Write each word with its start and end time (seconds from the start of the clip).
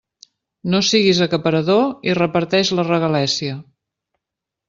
No 0.75 0.79
siguis 0.87 1.19
acaparador 1.25 2.09
i 2.09 2.17
reparteix 2.21 2.73
la 2.79 2.87
regalèssia. 2.89 3.59